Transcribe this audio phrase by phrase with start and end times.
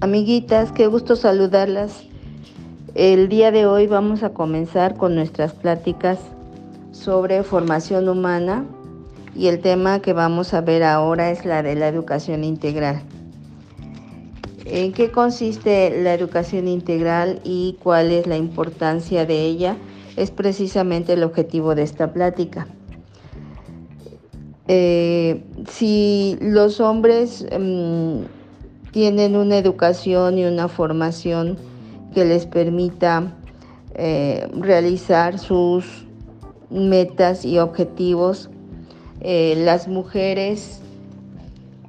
[0.00, 2.04] Amiguitas, qué gusto saludarlas.
[2.94, 6.20] El día de hoy vamos a comenzar con nuestras pláticas
[6.92, 8.64] sobre formación humana
[9.34, 13.02] y el tema que vamos a ver ahora es la de la educación integral.
[14.66, 19.76] ¿En qué consiste la educación integral y cuál es la importancia de ella?
[20.16, 22.68] Es precisamente el objetivo de esta plática.
[24.68, 28.37] Eh, si los hombres mm,
[28.92, 31.56] tienen una educación y una formación
[32.14, 33.34] que les permita
[33.94, 36.06] eh, realizar sus
[36.70, 38.50] metas y objetivos.
[39.20, 40.80] Eh, las mujeres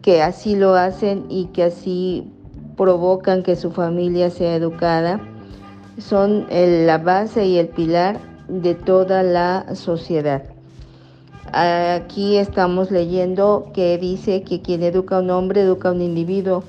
[0.02, 2.27] que así lo hacen y que así
[2.76, 5.20] provocan que su familia sea educada
[5.98, 10.43] son la base y el pilar de toda la sociedad.
[11.52, 16.63] Aquí estamos leyendo que dice que quien educa a un hombre educa a un individuo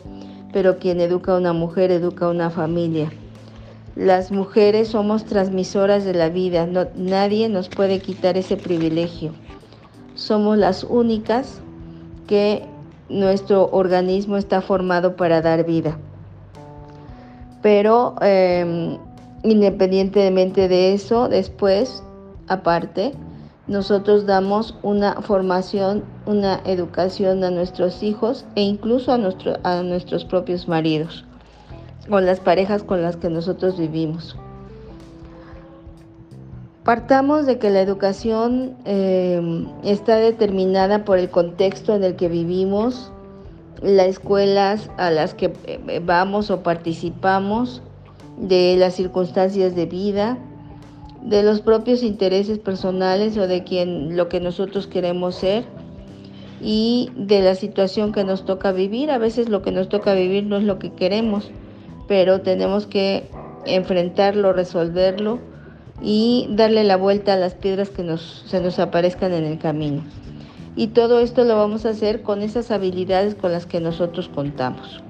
[0.52, 3.10] pero quien educa a una mujer educa a una familia.
[3.96, 9.32] Las mujeres somos transmisoras de la vida, nadie nos puede quitar ese privilegio.
[10.14, 11.60] Somos las únicas
[12.26, 12.64] que
[13.08, 15.98] nuestro organismo está formado para dar vida.
[17.62, 18.96] Pero em,
[19.42, 22.02] independientemente de eso, después,
[22.48, 23.12] aparte,
[23.70, 29.18] nosotros damos una formación, una educación a nuestros hijos e incluso a,
[29.62, 31.24] a nuestros propios maridos
[32.10, 34.36] o las parejas con las que nosotros vivimos.
[36.82, 43.12] Partamos de que la educación em, está determinada por el contexto en el que vivimos,
[43.82, 47.82] las escuelas a las que eh, vamos o participamos,
[48.36, 50.38] de las circunstancias de vida,
[51.22, 55.64] de los propios intereses personales o de quien lo que nosotros queremos ser
[56.60, 59.10] y de la situación que nos toca vivir.
[59.10, 61.50] A veces lo que nos toca vivir no es lo que queremos,
[62.08, 63.28] pero tenemos que
[63.66, 65.38] enfrentarlo, resolverlo
[66.02, 70.02] y darle la vuelta a las piedras que nos, se nos aparezcan en el camino.
[70.76, 75.02] Y todo esto lo vamos a hacer con esas habilidades con las que nosotros contamos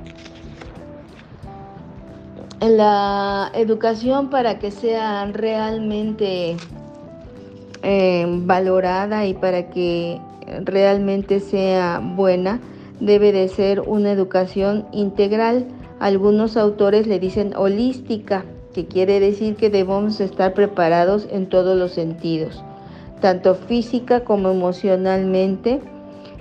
[2.68, 6.56] la educación para que sea realmente
[7.82, 10.20] eh, valorada y para que
[10.64, 12.60] realmente sea buena,
[13.00, 15.66] debe de ser una educación integral.
[16.00, 18.44] Algunos autores le dicen holística,
[18.74, 22.62] que quiere decir que debemos estar preparados en todos los sentidos,
[23.20, 25.80] tanto física como emocionalmente,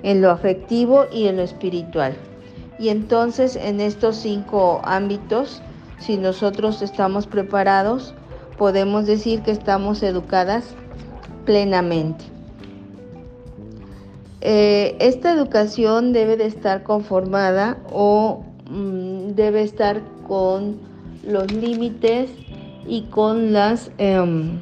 [0.04, 2.14] en lo afectivo y en lo espiritual.
[2.78, 5.62] Y entonces en estos cinco ámbitos,
[6.00, 8.14] si nosotros estamos preparados,
[8.58, 10.66] podemos decir que estamos educadas
[11.46, 12.26] plenamente.
[14.42, 20.78] Eh, esta educación debe de estar conformada o mm, debe estar con
[21.24, 22.30] los límites
[22.88, 24.60] y con los em,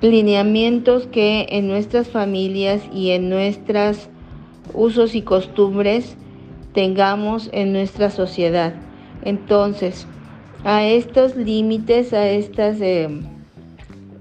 [0.00, 4.08] lineamientos que en nuestras familias y en nuestros
[4.74, 6.16] usos y costumbres
[6.76, 8.74] tengamos en nuestra sociedad.
[9.22, 10.06] Entonces,
[10.62, 13.08] a estos límites, a estas eh,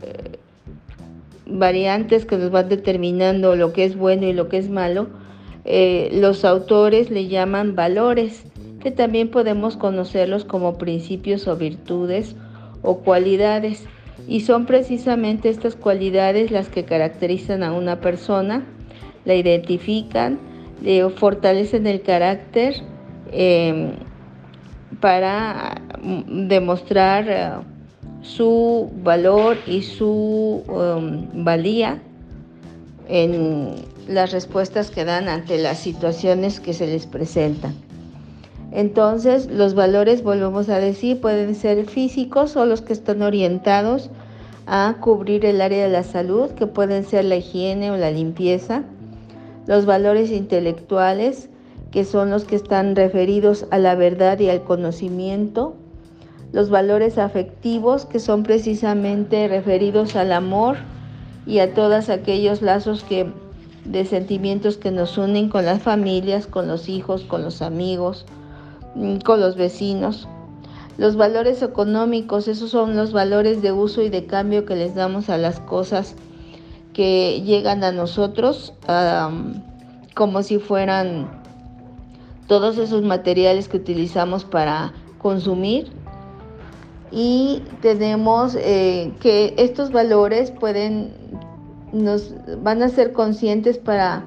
[0.01, 0.39] eh,
[1.45, 5.07] variantes que nos van determinando lo que es bueno y lo que es malo,
[5.65, 8.45] eh, los autores le llaman valores,
[8.79, 12.37] que también podemos conocerlos como principios o virtudes
[12.83, 13.83] o cualidades.
[14.29, 18.63] Y son precisamente estas cualidades las que caracterizan a una persona,
[19.25, 22.75] la identifican, le fortalecen el carácter
[23.31, 23.91] em,
[24.99, 27.49] para mm, demostrar eh,
[28.21, 32.01] su valor y su em, valía
[33.07, 33.75] en
[34.07, 37.73] las respuestas que dan ante las situaciones que se les presentan.
[38.71, 44.09] Entonces, los valores, volvemos a decir, pueden ser físicos o los que están orientados
[44.67, 48.83] a cubrir el área de la salud, que pueden ser la higiene o la limpieza,
[49.67, 51.49] los valores intelectuales,
[51.91, 55.75] que son los que están referidos a la verdad y al conocimiento,
[56.51, 60.77] los valores afectivos, que son precisamente referidos al amor
[61.45, 63.31] y a todos aquellos lazos que,
[63.85, 68.25] de sentimientos que nos unen con las familias, con los hijos, con los amigos,
[68.95, 70.27] mm, con los vecinos.
[70.97, 75.29] Los valores económicos, esos son los valores de uso y de cambio que les damos
[75.29, 76.15] a las cosas
[76.95, 78.73] que llegan a nosotros
[80.15, 81.27] como si fueran
[82.47, 85.91] todos esos materiales que utilizamos para consumir
[87.11, 91.13] y tenemos eh, que estos valores pueden
[91.91, 92.33] nos
[92.63, 94.23] van a ser conscientes para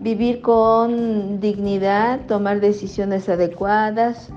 [0.00, 4.30] vivir con dignidad, tomar decisiones adecuadas,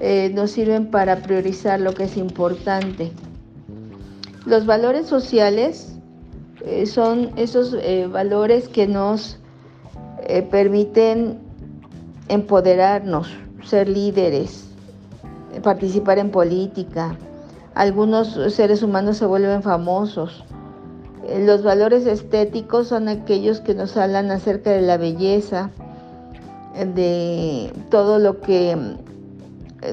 [0.00, 3.12] eh, nos sirven para priorizar lo que es importante.
[4.46, 5.91] Los valores sociales
[6.64, 9.38] eh, son esos eh, valores que nos
[10.50, 11.40] permiten
[12.28, 13.28] empoderarnos,
[13.64, 14.68] ser líderes,
[15.64, 17.16] participar en política.
[17.74, 20.44] Algunos seres humanos se vuelven famosos.
[21.40, 25.70] Los valores estéticos son aquellos que nos hablan acerca de la belleza,
[26.74, 28.76] de todo lo que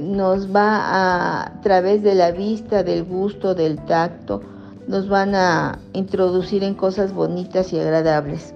[0.02, 4.42] nos va a, través de la vista, del gusto, del tacto,
[4.90, 8.56] nos van a introducir en cosas bonitas y agradables.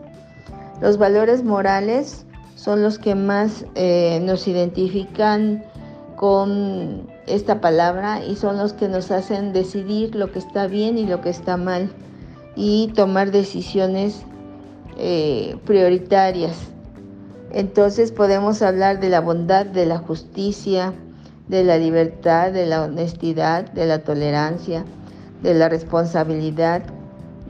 [0.82, 2.26] Los valores morales
[2.56, 5.64] son los que más eh, nos identifican
[6.16, 11.06] con esta palabra y son los que nos hacen decidir lo que está bien y
[11.06, 11.92] lo que está mal
[12.56, 14.24] y tomar decisiones
[14.98, 16.58] eh, prioritarias.
[17.52, 20.96] Entonces podemos hablar de la bondad, de la justicia,
[21.48, 24.84] de la libertad, de la honestidad, de la tolerancia,
[25.44, 26.82] de la responsabilidad,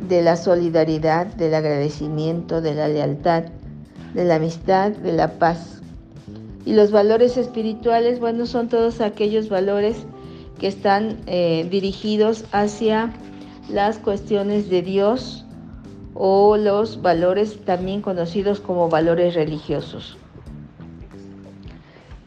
[0.09, 3.43] de la solidaridad, del agradecimiento, de la lealtad,
[4.13, 5.81] de la amistad, de la paz.
[6.65, 9.97] Y los valores espirituales, bueno, son todos aquellos valores
[10.59, 13.13] que están eh, dirigidos hacia
[13.69, 15.45] las cuestiones de Dios
[16.15, 20.17] o los valores también conocidos como valores religiosos.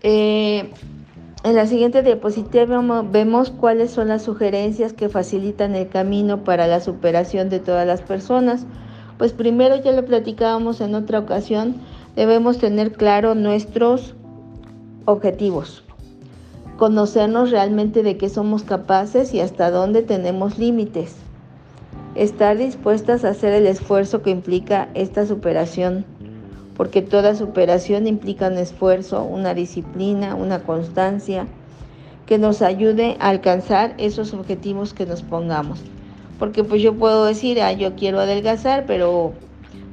[0.02, 0.70] Eh,
[1.46, 6.80] en la siguiente diapositiva vemos cuáles son las sugerencias que facilitan el camino para la
[6.80, 8.66] superación de todas las personas.
[9.16, 11.76] Pues primero ya lo platicábamos en otra ocasión,
[12.16, 14.16] debemos tener claro nuestros
[15.04, 15.84] objetivos,
[16.78, 21.14] conocernos realmente de qué somos capaces y hasta dónde tenemos límites,
[22.16, 26.06] estar dispuestas a hacer el esfuerzo que implica esta superación
[26.76, 31.46] porque toda superación implica un esfuerzo, una disciplina, una constancia
[32.26, 35.80] que nos ayude a alcanzar esos objetivos que nos pongamos.
[36.38, 39.32] Porque pues yo puedo decir, ah, yo quiero adelgazar, pero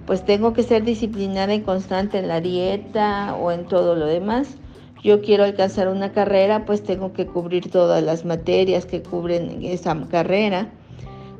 [0.06, 4.56] pues tengo que ser disciplinada y constante en la dieta o en todo lo demás.
[5.02, 9.98] Yo quiero alcanzar una carrera, pues tengo que cubrir todas las materias que cubren esa
[10.10, 10.70] carrera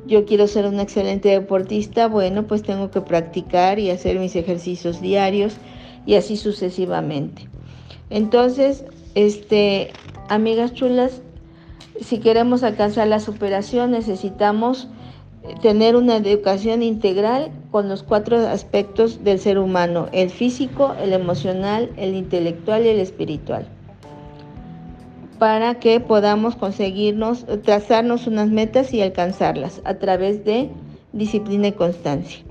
[0.06, 5.02] yo quiero ser un excelente deportista, bueno, pues tengo que practicar y hacer mis ejercicios
[5.02, 5.58] diarios
[6.06, 7.48] y así sucesivamente.
[8.10, 8.86] Entonces,
[9.16, 9.92] este,
[10.30, 11.22] amigas chulas,
[12.02, 14.88] si queremos alcanzar la superación necesitamos
[15.62, 21.92] tener una educación integral con los cuatro aspectos del ser humano, el físico, el emocional,
[21.98, 23.68] el intelectual y el espiritual
[25.44, 30.70] para que podamos conseguirnos, trazarnos unas metas y alcanzarlas a través de
[31.12, 32.46] disciplina y constancia.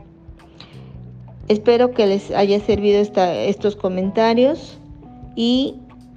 [1.49, 4.79] Espero que les haya servido estos comentarios
[5.37, 5.77] y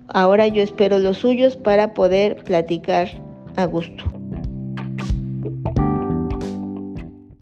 [0.09, 3.07] ahora yo espero los suyos para poder platicar
[3.55, 4.03] a gusto.